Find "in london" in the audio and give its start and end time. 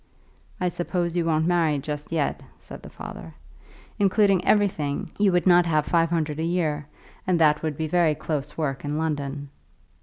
8.83-9.49